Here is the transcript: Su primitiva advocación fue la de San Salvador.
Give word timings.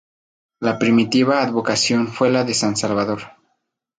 Su 0.59 0.79
primitiva 0.79 1.43
advocación 1.43 2.07
fue 2.07 2.31
la 2.31 2.43
de 2.43 2.55
San 2.55 2.75
Salvador. 2.75 3.21